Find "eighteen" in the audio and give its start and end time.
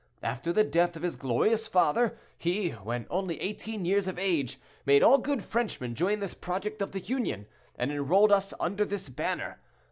3.39-3.85